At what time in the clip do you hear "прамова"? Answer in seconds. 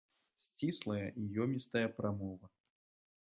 1.97-2.45